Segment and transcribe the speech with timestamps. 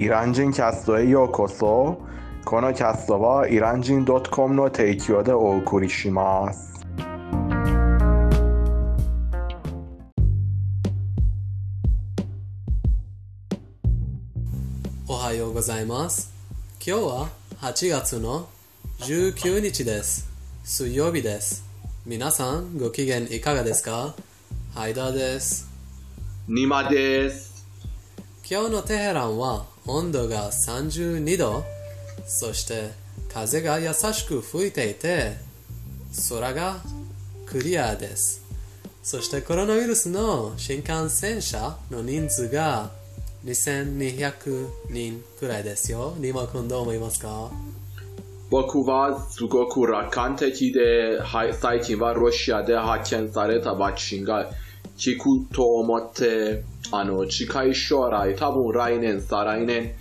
[0.00, 2.00] イラン人キャストへようこそ
[2.44, 6.86] このキャストはイラン人 .com の提供でお送りします
[15.08, 16.32] おはようございます。
[16.86, 17.28] 今日は
[17.60, 18.48] 8月の
[19.00, 20.28] 19日です。
[20.64, 21.64] 水曜日です。
[22.06, 24.14] 皆さんご機嫌いかがですか
[24.74, 25.68] ハイダーです。
[26.46, 27.66] ニマです
[28.48, 31.64] 今日のテヘランは温度が32度、
[32.26, 32.90] そして
[33.32, 35.38] 風が優しく吹いていて、
[36.28, 36.76] 空が
[37.46, 38.44] クリアです。
[39.02, 42.90] そしてコロナウイルスの新幹線車の人数が
[43.46, 46.14] 2200人くらいですよ。
[46.18, 47.50] ニマ君どう思いますか？
[48.50, 54.50] 僕はすごく楽観的で、はい、最近はロシアで発見されたワクチンが効
[55.46, 59.94] くと思って、あの、近い将来、多分来年、再来年、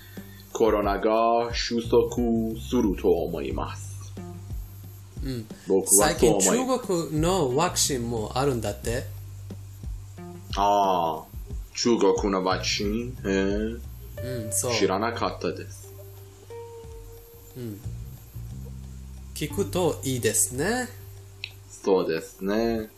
[0.53, 2.15] コロナが収束
[2.59, 4.13] すると思います。
[5.67, 6.87] 僕は最そう近思います。
[6.87, 9.03] 中国のワクチンもあるんだって？
[10.55, 11.23] ああ、
[11.75, 13.79] 中国のワクチン、えー
[14.23, 14.73] うん、そう。
[14.73, 15.93] 知らなかったです。
[19.35, 20.87] 聞くといいですね。
[21.69, 22.89] そうですね。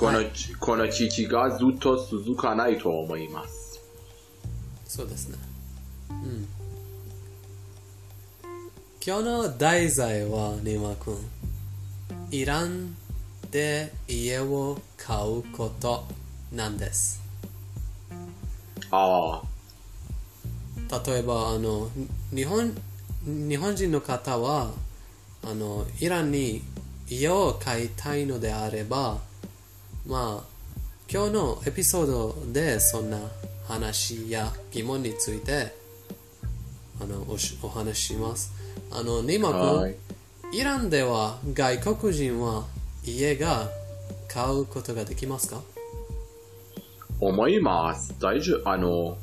[0.00, 3.82] この、はいこの危機がずっと続かないと思います。
[4.86, 5.36] そうですね。
[6.08, 6.48] うん。
[9.06, 11.18] 今日の題材は、ニマ君。
[12.30, 12.94] イラン
[13.50, 16.06] で家を買うこと
[16.50, 17.20] なんです。
[18.90, 21.90] ああ、例えばあの
[22.34, 22.74] 日本
[23.24, 24.72] 日本人の方は
[25.44, 26.62] あのイランに
[27.06, 29.18] 家を買いたいのであれば
[30.06, 30.44] まあ
[31.12, 33.18] 今日のエピソードでそんな
[33.66, 35.74] 話や疑問について
[37.00, 38.52] あのおしお話しします
[38.90, 39.94] あのニマはい
[40.52, 42.66] 君イランでは外国人は
[43.04, 43.68] 家が
[44.28, 45.62] 買うことができますか？
[47.20, 48.14] 思います。
[48.18, 49.18] 大丈夫、あの、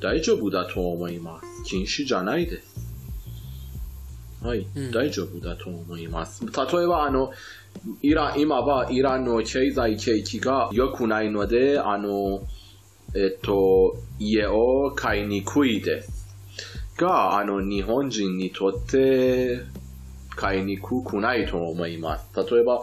[0.00, 1.64] 大丈夫だと思います。
[1.64, 2.74] 禁止じゃないです。
[4.42, 6.44] はい、大丈夫だと思います。
[6.46, 6.50] 例
[6.82, 7.32] えば、あの、
[8.02, 12.42] イラン、今はイランの経済景気が良くないので、あの、
[13.14, 16.28] えっと、家を買いにくいです。
[16.96, 19.60] が、あの、日本人にとって
[20.30, 22.28] 買いにくくないと思います。
[22.36, 22.82] 例えば、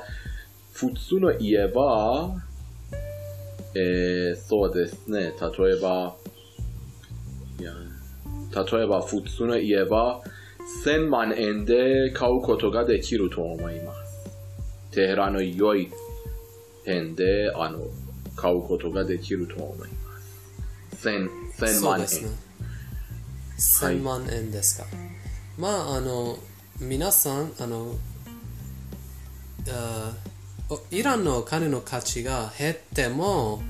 [0.73, 2.31] 普通の家は、
[3.75, 5.33] えー、そうですね。
[5.39, 6.15] 例えば、
[7.59, 7.73] いや
[8.55, 10.21] 例えば普通の家は
[10.85, 13.98] 1000万円で買うことができると思います。
[14.91, 15.91] テヘランの良い
[16.85, 17.81] 辺で、あの、
[18.35, 20.19] 買うことができると思いま
[20.97, 21.07] す。
[21.07, 22.07] 1000, 1000万円。
[22.07, 22.27] すね。
[22.27, 22.49] はい
[23.59, 24.87] 1000万円ですか。
[25.57, 26.37] まあ、あの、
[26.79, 27.93] 皆さん、あの、
[29.69, 30.13] あ
[30.69, 33.61] おイランのお金の価値が減っても、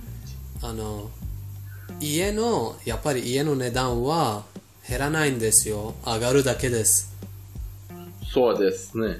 [0.61, 1.09] あの、
[1.99, 4.43] 家の、やっぱり家の値段は
[4.87, 5.95] 減らないんですよ。
[6.05, 7.15] 上がるだけです。
[8.31, 9.17] そうですね。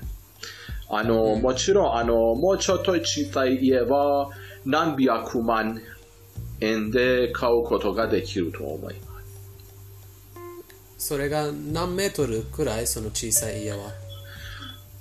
[0.90, 4.30] あの、もちろん、あの、もうちょっと小さい家は
[4.66, 5.80] 何百万
[6.62, 9.06] 円で買うことができると思いま
[10.98, 11.08] す。
[11.10, 13.78] それが何メートルくらい、その小さい家は。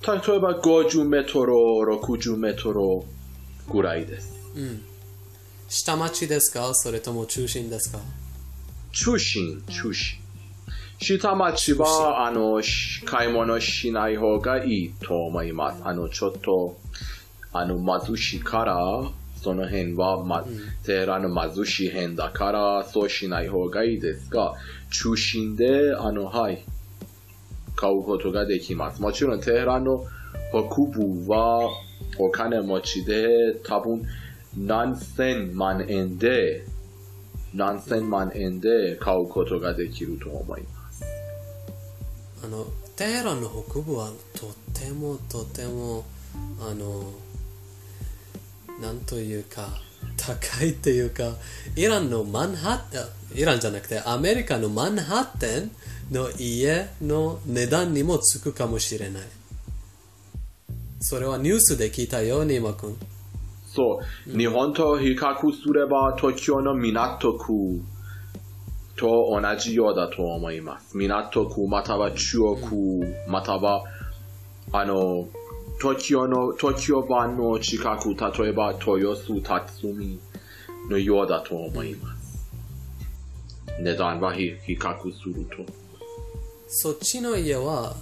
[0.06, 3.06] 例えば50メートル、60メートル
[3.72, 4.38] ぐらいです。
[5.69, 7.98] 下町ですかそれとも中心ですか
[8.93, 10.19] 中心、中心。
[11.00, 12.60] 下町は、あの、
[13.04, 15.81] 買い物しない方がいいと思います。
[15.84, 16.76] あの、ちょっと、
[17.53, 18.76] あの、貧しいから、
[19.41, 20.44] その辺は、ま、
[20.84, 24.54] テヘランの貧しい辺だから、そうしない方がいいですが、
[24.91, 26.64] 中心で、あの、はい、
[27.76, 29.00] 買うことができます。
[29.00, 30.04] もちろん、テヘランの
[30.50, 31.70] 北部は、
[32.19, 34.03] お金持ちで、多分、
[34.56, 36.65] 何千万円で、
[37.54, 40.78] 何千万円で買うことができると思います。
[42.43, 44.47] あのテヘランの北部はと
[44.79, 46.05] てもとても
[46.61, 47.13] あの
[48.81, 49.69] なんというか
[50.17, 51.35] 高いっていうか
[51.77, 55.71] イランのマンハッタンイランじゃなくてアメリカのマンハッタン
[56.13, 59.23] の家の値段にもつくかもしれない。
[61.01, 62.97] それはニュースで聞いたよニーマ君。
[63.67, 67.83] そう、日本と比較すれば東京の港区
[68.98, 70.97] と同じようだと思います。
[70.97, 73.84] 港区または中央区、または
[74.72, 75.28] あの
[75.80, 80.21] 東京の東京湾の近く、例えば豊洲、辰巳
[80.91, 82.18] のようだと思います。
[83.80, 85.72] 値段は比比較すると。
[86.66, 87.94] そっちの家は、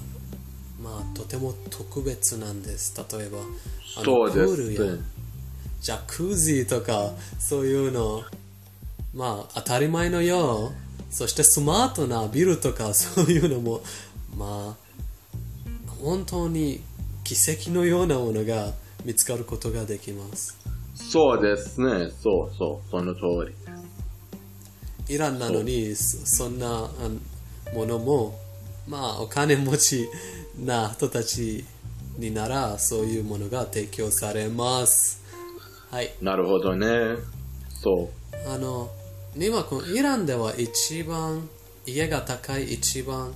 [0.82, 2.94] まあ、とても特別なんです。
[2.96, 3.38] 例えば、
[3.96, 4.98] あのそうでプールや。
[5.82, 8.24] ジャクージーとか、そういうの、
[9.14, 10.85] まあ、当たり前のよう、
[11.16, 13.80] そしてスマートなビルとか、そういうのも、
[14.36, 16.82] まあ、本当に
[17.24, 20.58] 奇跡のようなものが見つかることができます。
[20.94, 22.10] そうですね。
[22.10, 22.90] そうそう。
[22.90, 23.54] その通り。
[25.08, 28.38] イランなのにそそんなあものも
[28.86, 30.08] まあお金持ち
[30.62, 31.64] な人たち
[32.18, 35.22] にならそういうものが提供されます
[35.90, 37.16] はいなるほどね。
[37.70, 38.10] そ
[38.52, 38.90] あの
[39.36, 41.46] ニマ君イランでは一番
[41.84, 43.34] 家が高い一番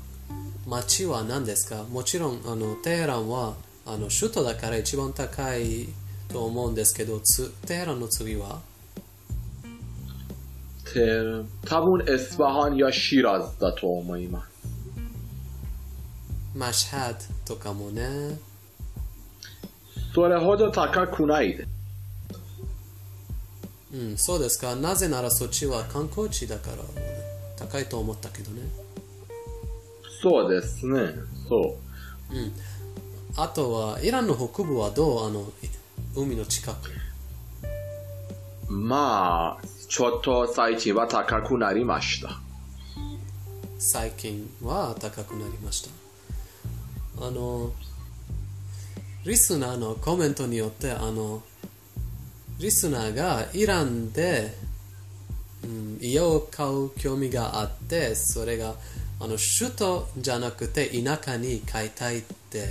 [0.67, 1.83] 町は何ですか？
[1.83, 3.53] もちろんあのテヘランは
[3.85, 5.89] あの首都だから一番高い
[6.29, 8.63] と思うんですけどつテヘランの次は？
[10.87, 10.91] う。
[10.91, 14.51] て多分エスバハンやシラズだと思います。
[16.57, 17.13] マシハ
[17.47, 18.39] ドとかもね
[20.15, 21.70] それほど高くないです。
[23.93, 24.77] うん、そうですか。
[24.77, 26.77] なぜならそっちは観光地だから
[27.57, 28.63] 高いと思ったけどね。
[30.23, 31.01] そうですね。
[31.49, 31.77] そ
[32.31, 32.53] うん。
[33.37, 35.53] あとは、イランの北部はどうあの、
[36.15, 36.91] 海の近く？
[38.69, 38.73] う。
[38.73, 42.39] まあ、ちょっと最近は高くなりました。
[43.79, 45.91] 最近は高くなりました。
[47.27, 47.73] あの、
[49.25, 51.43] リスナーのコメントによって、あの、
[52.61, 54.53] リスナーがイランで、
[55.65, 58.75] うん、家を買う興味があって、それが
[59.19, 62.69] あの首都じゃなくて田舎に買いたいって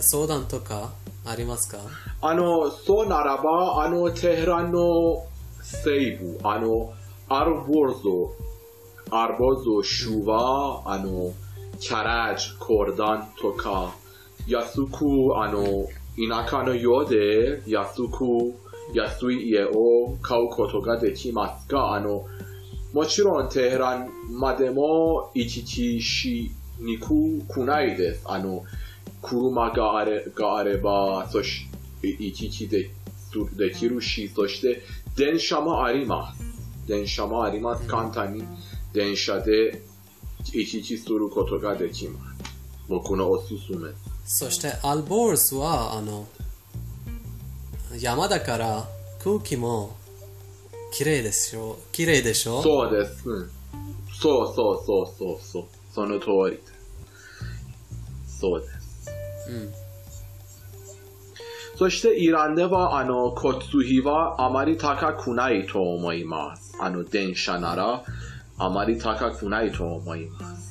[0.00, 0.92] 相談とか
[1.26, 1.78] ありますか？
[2.20, 5.26] あの、そうならば、あの、テヘランの
[5.62, 6.92] 西部、あの、
[7.28, 8.34] アルボルゾ、
[9.10, 11.32] アルボルゾ州は、あの、
[11.80, 13.94] キャラジ、コーダンとか、
[14.46, 15.04] 安く、
[15.36, 18.54] あの、田舎のようで、安く、
[18.92, 22.26] 安い家を買うことができますが、あの、
[22.92, 28.22] もちろんテヘランまでも行き来しにくくないです。
[28.24, 28.64] あの、
[29.22, 31.66] 車があれがあれば、そし
[32.00, 32.90] て行き来で
[33.56, 34.82] できるし、そして
[35.16, 36.42] 電車もあります。
[36.88, 37.86] 電車もあります。
[37.86, 38.44] 簡単に
[38.92, 39.82] 電車で
[40.52, 42.54] 行き来することができます。
[42.88, 43.90] 僕のおすすめ。
[44.24, 46.26] そしてアルボースはあの
[47.98, 48.84] 山だから
[49.22, 49.96] 空気も
[50.92, 53.28] 綺麗でしょ綺麗でしょそうです。
[53.28, 53.50] うん
[54.12, 55.64] そうそうそうそうそう。
[55.94, 56.60] その通り。
[58.26, 59.10] そうです。
[59.48, 59.72] うん
[61.76, 66.76] そしてイランではあの交通費はあまり高くないと思います。
[66.78, 68.04] あの電車なら
[68.58, 70.69] あまり高くないと思います。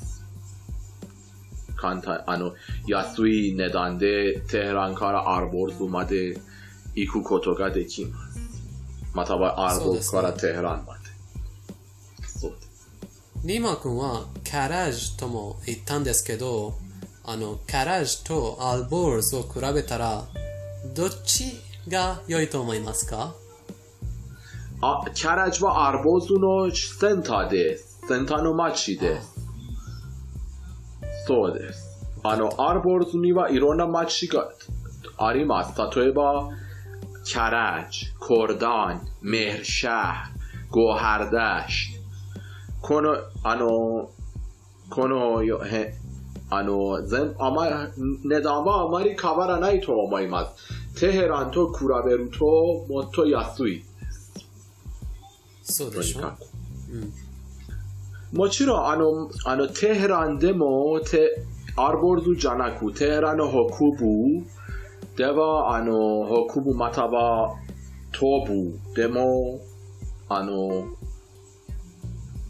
[1.79, 2.53] 簡単、あの
[2.87, 6.37] 安い値段でテヘランからアルボルズまで
[6.95, 8.39] 行くことができます。
[9.13, 10.99] またはアルボルズからテヘランまで。
[31.29, 32.07] そうです。
[32.23, 34.49] あの、アルボルズにはいろんな街が
[35.19, 35.79] あります。
[35.95, 36.49] 例えば、
[37.23, 40.29] کرج کردان مهرشهر
[40.71, 41.89] گوهردشت
[42.81, 44.07] کنو آنو
[44.89, 45.43] کنو
[46.51, 47.87] آنو زن آما
[48.25, 50.45] نداما آماری کابر نای تو آمای مز
[50.95, 53.83] تهران تو کورابرو تو موتو یاسوی
[55.61, 56.35] そうでしょ、
[56.91, 57.28] うん。
[58.31, 61.43] もちろん、あの、あの、テヘランでも、テ、
[61.75, 63.57] アルボルズじゃなく、テヘランの北
[64.03, 64.45] 部
[65.15, 67.55] では、あの、北部または
[68.11, 69.59] 東部でも、
[70.27, 70.87] あの、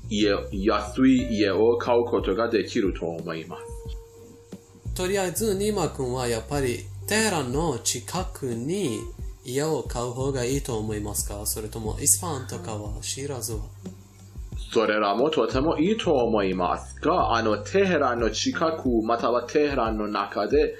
[0.09, 3.63] 家、安い家を買うことができると思います。
[4.95, 8.99] とりあえずニーマ君はやっぱりテヘランの近くに
[9.45, 11.45] 家を買う方がいいと思いますか？
[11.45, 13.59] それともイスファンとかはシーラズは？
[14.71, 20.75] それらもとてもいいと思いますが、あの、テヘランの近く、またはテヘランの中で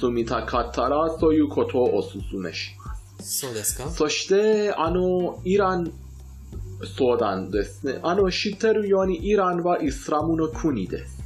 [0.00, 3.42] 住みたかったら、そういうことをお勧めします。
[3.46, 5.92] そうですかそして、あの、イラン、
[6.96, 8.00] そうなんですね。
[8.02, 11.22] あの、知ってるように、イランはイスラムの国です。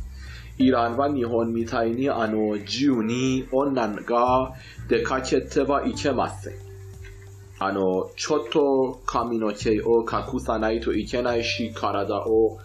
[0.59, 4.55] イランは日本みたいに、あの、自由に女が
[4.89, 6.70] 出かけてはいけません。
[7.63, 12.59] あの、ちょっと髪の毛を隠さないといけないし、体を、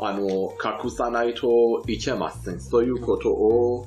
[0.00, 2.60] あの、隠さないといけません。
[2.60, 3.86] そういうことを、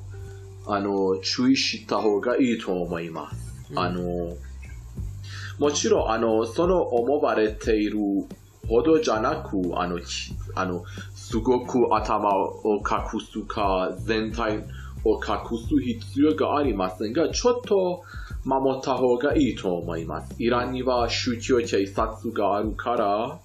[0.66, 3.70] あの、注意した方がいいと思います。
[3.76, 4.36] あの、
[5.58, 7.98] もちろん、あの、その思われている
[8.66, 10.00] ほどじゃなく、あの、
[10.54, 14.64] あの、すごく頭を隠すか、全体
[15.04, 18.02] を隠す必要がありませんが、ちょっと
[18.44, 20.34] 守った方がいいと思います。
[20.38, 23.40] イランには宗教警察があるから、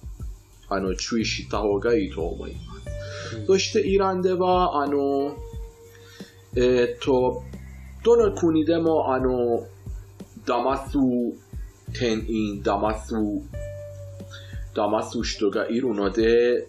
[0.68, 2.60] あの、注意した方がいいと思いま
[3.30, 3.36] す。
[3.38, 5.36] うん、そしてイランでは、あの、
[6.56, 7.42] えっ、ー、と、
[8.02, 9.66] どの国でも、あの、
[10.44, 10.98] 騙す
[11.92, 13.14] 店員、騙す、
[14.74, 16.66] 騙す人がいるので、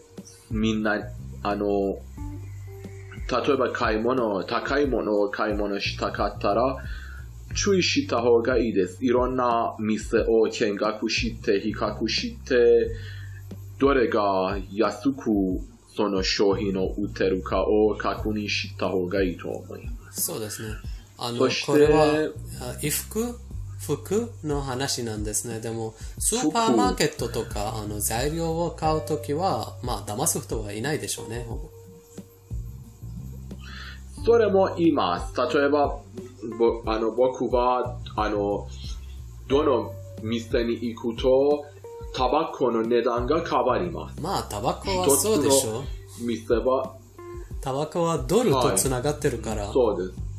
[0.49, 1.01] みんな、
[1.43, 1.99] あの、
[3.29, 6.77] 例えば買い物、高いものを買い物したかったら、
[7.53, 9.03] 注意した方がいいです。
[9.05, 12.87] いろんな店を見学して、比較して、
[13.79, 15.59] どれが安く
[15.95, 20.21] その商品を売ってるかを確認した方がいいと思います。
[20.21, 20.75] そうですね。
[21.17, 22.29] あの、これは、
[22.79, 23.39] 衣服？
[23.81, 25.59] 服の話なんですね。
[25.59, 31.47] でも、スーパーマーケットとか、あの、材料を買うときは、まあ、騙す人はいないでしょうね。
[34.25, 35.33] それもいます。
[35.53, 35.99] 例えば、
[36.85, 38.67] あの、僕は、あの、
[39.47, 41.65] どの店に行くと、
[42.13, 44.21] タバコの値段が変わります。
[44.21, 45.83] まあ、タバコはそうでしょう。
[46.25, 46.95] 店は、
[47.61, 50.31] タバコはドルとつながってるから、はい、そうです。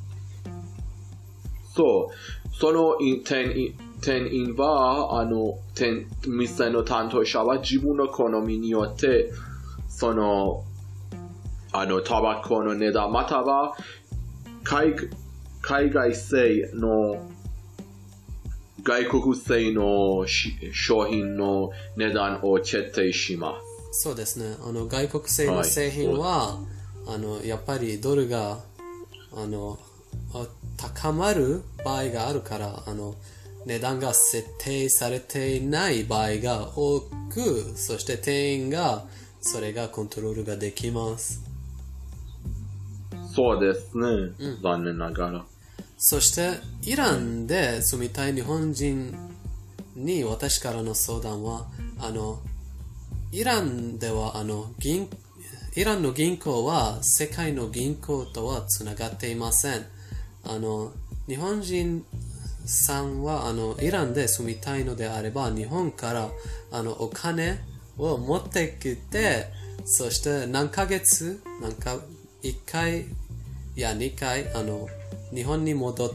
[1.75, 2.55] そう。
[2.55, 9.31] その店員店員は、あの、店、店の担当者は自分の好みによって、
[9.89, 10.65] その、
[11.73, 13.77] あの、タバコの値段、または、
[14.63, 14.95] 海
[15.63, 17.31] 海外製の、
[18.83, 20.27] 外国製の
[20.73, 23.61] 商品の値段を決定しま
[23.93, 24.03] す。
[24.03, 24.57] そうですね。
[24.67, 26.61] あの、外国製の製品は、は
[27.07, 28.59] い、あの、やっぱりドルが、
[29.35, 29.79] あの、
[30.77, 33.15] 高まる場合があるから、あの、
[33.65, 37.01] 値段が設定されていない場合が多
[37.31, 39.05] く、そして店員が
[39.41, 41.52] それがコントロールができます。
[43.35, 44.07] そうですね。
[44.39, 45.45] うん、残念ながら。
[45.99, 49.15] そして、イランで住みたい日本人
[49.95, 51.67] に私からの相談は、
[51.99, 52.41] あの、
[53.31, 55.09] イランでは、あの、銀、
[55.75, 59.87] イランの銀行は世界の銀行とはつながっていません。
[60.45, 60.93] あの、
[61.27, 62.05] 日本人
[62.67, 66.31] さんはあのイランで住みたいのであれば日本から
[66.71, 67.59] あのお金
[67.99, 69.47] を持ってきて
[69.85, 71.97] そして何ヶ月なんか
[72.43, 73.07] 1回
[73.77, 74.89] いや2回あの
[75.35, 76.11] 日本に戻っ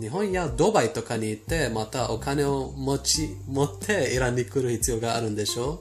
[0.00, 5.74] 日本やドバイとかに行ってまたお金を持ち持ってイランに来る必要があるんでしょ？
[5.74, 5.78] う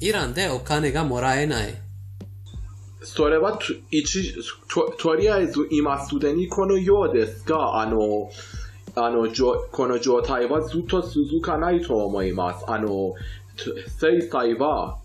[0.00, 1.74] イランでお金がもらえない
[3.04, 3.58] それは
[4.68, 8.30] ととりあえず今すでにこのようですが、あの、
[8.94, 9.28] あの、
[9.72, 12.64] この状態はずっと続かないと思います。
[12.66, 13.14] あの、
[13.98, 14.98] 制裁は、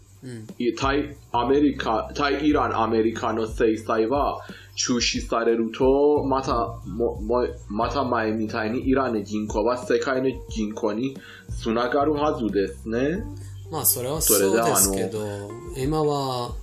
[0.78, 4.42] 対アメリカ、対イラン、アメリカの制裁は
[4.76, 6.54] 中止されると、また、
[6.86, 11.18] も、も、また前みたいにイランの銀行は世界の銀行に
[11.50, 13.24] つながるはずですね。
[13.72, 16.54] まあ、それはそうですけど、今は、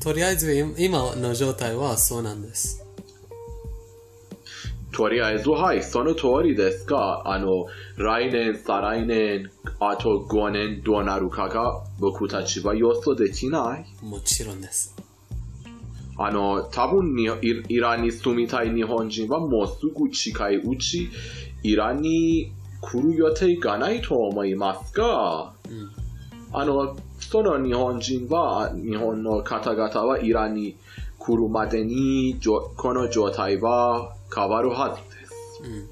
[0.00, 2.87] とりあえず今の状態はそうなんです。
[4.92, 7.66] とりあえずはい、その通りですが、あの、
[7.96, 14.04] 来年、再来年、あと5年どうなるかが僕たちは予想できない。
[14.04, 14.96] もちろんです。
[16.16, 17.28] あの、多分に
[17.68, 21.10] イランに住みたい日本人はもうすぐ近いうち、
[21.62, 25.90] イランに来る予定がないと思いますが、うん、
[26.52, 30.76] あの、その日本人は、日本の方々はイランに
[31.18, 32.40] 来るまでに、
[32.76, 35.32] この状態は変わるはずです。
[35.62, 35.88] うん、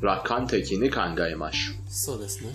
[0.00, 1.76] 楽観的に考えましょう。
[1.88, 2.54] そうですね。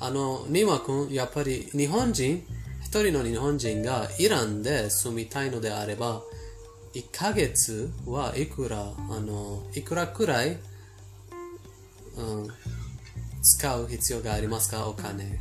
[0.00, 2.44] あの、ニマ君、やっぱり日本人、
[2.82, 6.22] 一人の日本人がイランで住みたいのであれば、
[6.94, 10.58] 1ヶ月はいくら、あの、いくらくらい、
[12.16, 12.48] うん、
[13.42, 14.88] 使う必要がありますか？
[14.88, 15.40] お金。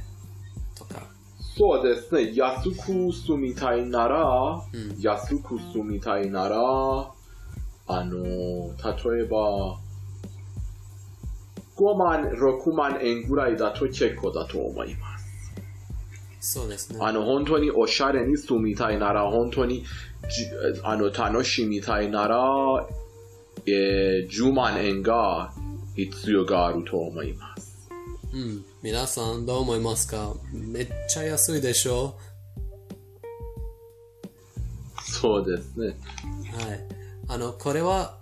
[1.58, 2.36] そうですね。
[2.36, 7.12] 安く住みたいなら、うん、安く住みたいなら、
[7.88, 9.80] あの、例えば、
[11.78, 15.28] 5万、6万円ぐらいだと結構だと思います。
[16.40, 17.00] そうですね。
[17.02, 19.84] あの、本当におしゃれに住みたいなら、本当に
[20.30, 20.46] じ
[20.84, 22.88] あの楽しみたいなら、
[23.66, 25.54] えー、10万円が
[25.96, 27.90] 必要があると思います。
[28.34, 28.66] ううん。
[28.82, 30.34] 皆さんどう思いますか？
[30.52, 32.16] めっちゃ安いでしょ？
[35.04, 35.88] そうですね。
[35.88, 36.97] はい。
[37.30, 38.16] あの、これは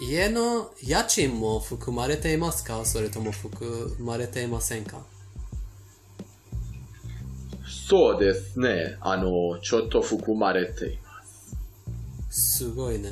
[0.00, 2.84] 家の家賃も含まれていますか？
[2.84, 4.98] それとも含まれていませんか？
[7.66, 8.96] そうですね。
[9.00, 11.56] あの、ちょっと含まれています。
[12.64, 13.10] すごいね。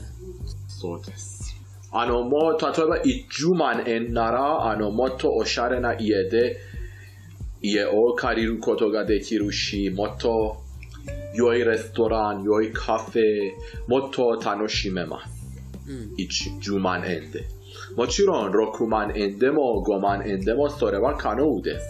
[0.68, 1.54] そうです。
[1.92, 6.58] あの、もう、例えば10万円なら、あの、もっとおしゃれな家で、
[7.62, 10.60] 家を借りることができるし、もっと
[11.34, 13.52] 良いレストラン、良いカフェ、
[13.86, 15.33] もっと楽しめます。
[15.86, 16.14] うん。
[16.16, 17.46] 10万円で。
[17.96, 21.86] もちろん6万円でも5万円でもそれは可能です。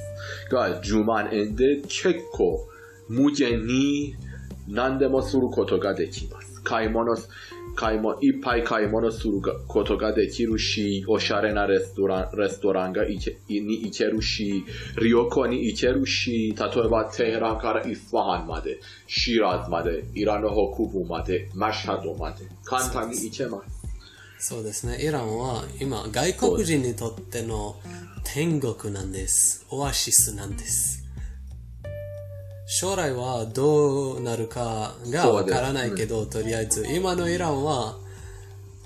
[0.50, 2.66] が10万円で結構
[3.08, 4.16] 無限に
[4.68, 6.62] 何でもすることができます。
[6.62, 7.14] 買い物、
[7.76, 14.64] 買い物、いっぱい買い物することができるし、おしゃれなレストラン、レストランが行けに行けるし、
[15.00, 23.73] リオコに行けるし、例えばテヘランからイスファハンまで、シーラズまで、イランの北部まで、マシャドまで、簡単に行けます。
[24.46, 24.98] そうですね。
[25.00, 27.76] イランは今、外国人にとっての
[28.24, 29.64] 天国なんです。
[29.70, 31.02] オアシスなんです。
[32.66, 37.96] 将来はどうなるかがわからないけど、とりあえず今のイランは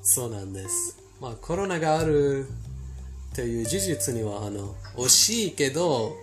[0.05, 0.97] そうなんです。
[1.21, 2.47] まあコロナがある
[3.35, 6.15] という事実にはあの惜しいけど、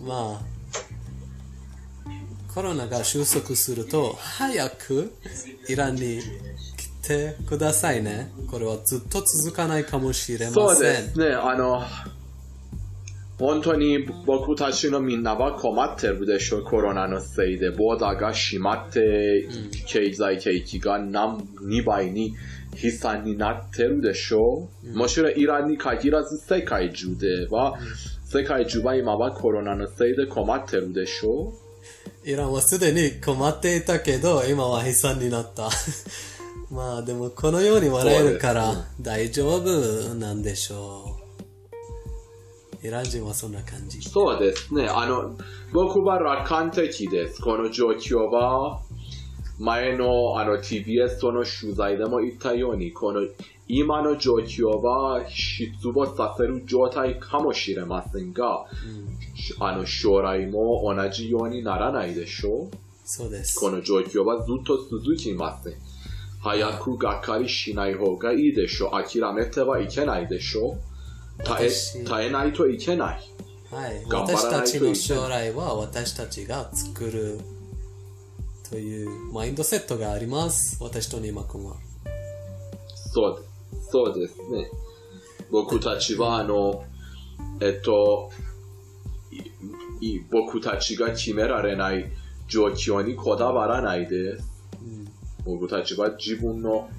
[0.00, 2.12] まあ
[2.52, 5.14] コロナが収束すると早く
[5.68, 6.20] イランに
[7.06, 8.32] 来てくださいね。
[8.50, 11.06] これはずっと続かないかもしれまそうせん。
[11.06, 11.26] ですね。
[11.34, 11.80] あの、
[13.38, 16.64] 本当に僕たちのみんなは困ってるでしょう。
[16.64, 17.70] コロナのせいで。
[17.70, 19.46] ボーダーが閉まって、
[19.86, 22.34] 経済景気が何2倍に
[22.82, 24.98] 悲惨になってるでしょう。
[24.98, 27.78] もちろんイランに限らず世界中では、
[28.24, 31.52] 世界中は今はコロナのせいで困ってるでしょ
[32.24, 32.28] う。
[32.28, 35.70] イランはすでに困っていたけど、今は悲惨になった。
[36.70, 41.16] まあでもこのように笑えるから大丈夫なんでしょ
[42.82, 42.86] う。
[42.86, 44.00] イラン人はそんな感じ。
[44.02, 44.88] そうですね。
[44.88, 45.36] あの、
[45.72, 47.40] 僕は楽観的です。
[47.40, 48.80] この状況は、
[49.58, 53.26] 前のあの TBS との取材でも言ったように、この
[53.68, 58.66] 今の状況は失望させる状態かもしれませんが、
[59.58, 62.76] あの将来も同じようにならないでしょう。
[63.04, 63.58] そうです。
[63.58, 65.74] この状況はずっと続きません。
[66.46, 68.90] 早くがっかりしない方がいいでしょう。
[68.90, 70.78] 諦めてはいけないでしょ
[71.40, 71.42] う。
[71.42, 73.20] 耐私え耐えないといけない。
[73.72, 74.04] はい。
[74.08, 77.40] 頑張ら私たないといけないちの将来は私たちが作る
[78.70, 80.78] というマインドセットがあります。
[80.80, 81.74] 私とニマ君は。
[83.12, 83.44] そう
[83.90, 84.70] そうですね。
[85.50, 86.84] 僕たちは、あの、
[87.60, 88.30] えっと、
[90.30, 92.06] 僕たちが決められない
[92.46, 94.55] 状況にこだわらないです。
[95.46, 96.90] 僕たちは自分の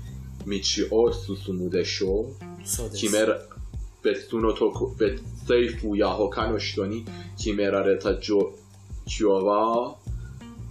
[0.46, 0.60] 道
[0.92, 2.34] を進むでしょう。
[2.64, 3.02] そうです。
[3.02, 3.38] 決めら、
[4.02, 7.06] 別のとこ、別政府や他の人に
[7.38, 8.54] 決められた状
[9.06, 9.98] 況は、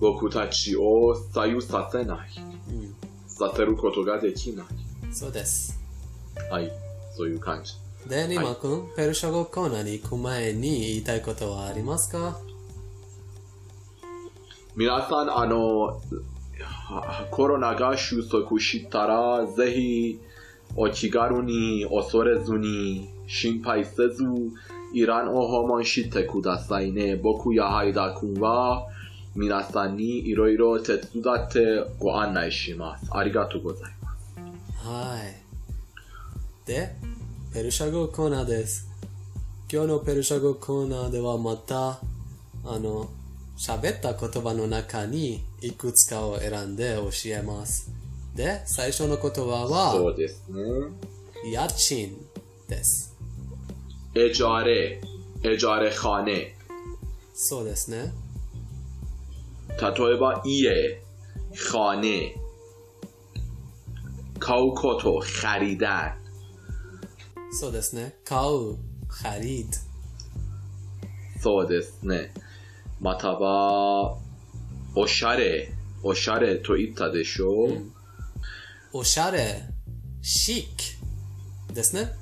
[0.00, 2.30] 僕たちを左右させない。
[3.28, 4.66] させることができない。
[5.12, 5.78] そうです。
[6.50, 6.72] はい、
[7.14, 7.74] そういう感じ。
[8.08, 12.38] で、ニマ君、ペルシャ語コーナーに行く前に言いたいことはありますか？
[14.74, 16.00] 皆さん、あの、
[17.30, 20.20] コロナが収束したら、ぜひ、
[20.74, 24.24] お気軽に、恐れずに、心配せず、
[24.92, 27.16] イランを訪問してくださいね。
[27.16, 28.86] 僕やハイダ君は、
[29.34, 33.06] 皆さんにいろいろ手伝ってご案内します。
[33.10, 34.88] ありがとうございます。
[34.88, 36.66] はい。
[36.66, 36.94] で、
[37.52, 38.88] ペルシャ語コーナーです。
[39.70, 42.00] 今日のペルシャ語コーナーではまた、
[42.64, 43.10] あの、
[43.57, 47.91] 喋った言葉の中にいくつかを選んで教えます。
[48.35, 50.61] で、最初の言葉は、そうですね。
[51.51, 52.17] 家賃
[52.67, 53.15] です。
[54.15, 55.01] اجاره
[55.43, 56.53] اجاره خانه
[57.33, 58.13] そうですね。
[59.79, 61.01] 例えば家
[61.53, 62.35] خانه
[64.39, 66.13] 買うことخریدن
[67.51, 68.15] そうですね。
[68.25, 68.77] 買う、
[69.09, 69.71] ハリード。
[71.41, 72.33] そうですね。
[73.00, 74.16] または
[74.94, 77.92] おしゃれおしゃれと言ったでしょう、うん、
[78.92, 79.62] おしゃれ
[80.22, 82.12] シックですね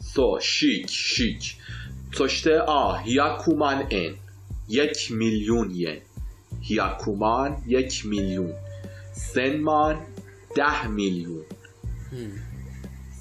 [0.00, 4.16] そうシックシックそしてあ100万円
[4.68, 6.00] 1 میلیون ین
[6.70, 8.54] یکومان یک میلیون
[9.12, 9.96] سنمان
[10.56, 11.44] ده میلیون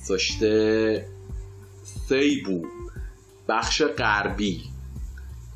[0.01, 1.07] سشته
[1.83, 2.65] سیبو
[3.47, 4.72] بخش غربی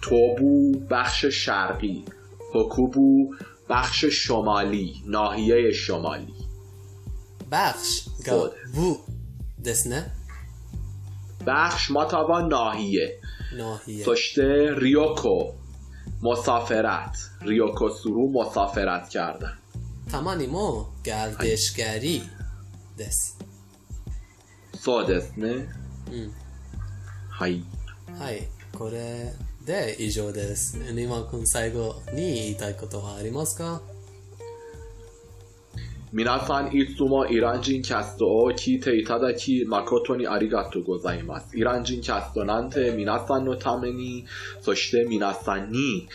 [0.10, 2.06] توبو بخش شرقی
[2.54, 3.36] حکوبو
[3.70, 6.34] بخش شمالی ناحیه شمالی.
[7.52, 8.52] بخش خود.
[8.74, 8.98] بو.
[9.65, 10.12] دسنه
[11.48, 13.20] بخش ماتاوا ناحیه.
[13.58, 14.06] ناحیه.
[14.06, 15.52] پشته ریوکو
[16.22, 17.17] مسافرت.
[17.41, 19.58] ریوکو سرو مسافرت کردن.
[20.12, 22.22] تمانی مو گردشگری.
[23.00, 23.34] دس
[24.80, 25.76] سو دسنه
[27.32, 27.63] های.
[28.20, 28.41] های.
[28.74, 29.34] کره.
[29.67, 29.97] で。
[29.99, 30.77] 以上です。
[30.93, 33.82] ニマ君最後に言いたいことはありますか？
[36.13, 41.58] 皆さんいつもイラン人キャストを聞いていただき誠にありがとうございます。
[41.58, 44.25] イラン人キャストなんて皆さんのために、
[44.62, 46.08] そして皆さんに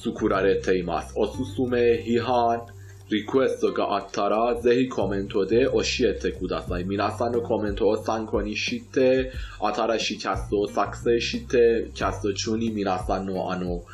[0.00, 1.14] 作られています。
[1.16, 2.64] おすすめ、批判、
[3.10, 6.84] リクエストがあったらぜひコメントで教えてください。
[6.84, 13.84] 皆さんのコメントを参考にして、新しいキャストを作成して、キャスト中に皆さんのあの、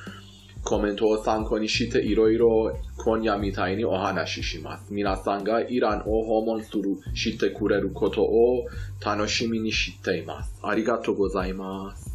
[0.63, 4.85] コメントを参考にしていろいろ今夜みたいにお話しします。
[4.91, 8.67] 皆さんがイランを訪問する、知ってくれることを
[9.05, 10.55] 楽しみにしています。
[10.63, 12.11] ありがとうございます。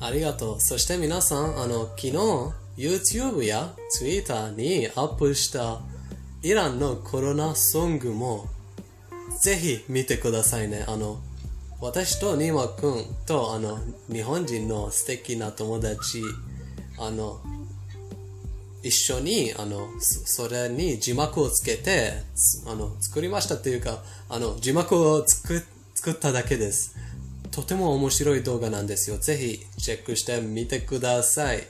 [0.00, 0.60] ありがとう。
[0.60, 2.12] そして皆さん、あの、昨日、
[2.76, 5.80] YouTube や Twitter にアップした
[6.42, 8.46] イランのコロナソングも、
[9.42, 10.84] ぜひ見てくださいね。
[10.86, 11.20] あの、
[11.80, 13.78] 私とニマ君と、あの、
[14.10, 16.22] 日本人の素敵な友達、
[16.98, 17.40] あの、
[18.82, 26.96] 一緒に、あの、そそれに字幕をつけて、つあの、作りましたっていうか、あの、字幕を作作っただけです。
[27.50, 29.18] とても面白い動画なんですよ。
[29.18, 31.66] ぜひチェックしてみてください。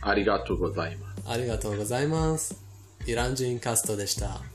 [0.00, 1.22] ありがとうございます。
[1.26, 2.63] ありがとうございます。
[3.06, 4.53] イラン人カストでした。